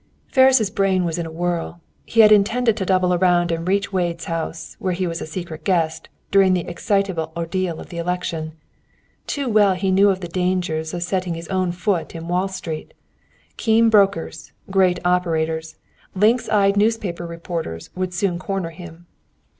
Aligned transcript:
Ferris' 0.31 0.71
brain 0.71 1.05
was 1.05 1.19
in 1.19 1.27
a 1.27 1.31
whirl. 1.31 1.79
He 2.07 2.21
had 2.21 2.31
intended 2.31 2.75
to 2.77 2.87
double 2.87 3.13
around 3.13 3.51
and 3.51 3.67
reach 3.67 3.93
Wade's 3.93 4.25
house, 4.25 4.75
where 4.79 4.93
he 4.93 5.05
was 5.05 5.21
a 5.21 5.27
secret 5.27 5.63
guest, 5.63 6.09
during 6.31 6.55
the 6.55 6.67
excitable 6.67 7.31
ordeal 7.37 7.79
of 7.79 7.89
the 7.89 7.99
election. 7.99 8.53
Too 9.27 9.47
well 9.47 9.75
he 9.75 9.91
knew 9.91 10.11
the 10.15 10.27
dangers 10.27 10.95
of 10.95 11.03
setting 11.03 11.35
his 11.35 11.47
own 11.49 11.71
foot 11.71 12.15
in 12.15 12.27
Wall 12.27 12.47
Street. 12.47 12.95
Keen 13.57 13.89
brokers, 13.91 14.53
great 14.71 14.97
operators, 15.05 15.75
lynx 16.15 16.49
eyed 16.49 16.77
newspaper 16.77 17.27
reporters 17.27 17.91
would 17.93 18.11
soon 18.11 18.39
corner 18.39 18.71
him. 18.71 19.05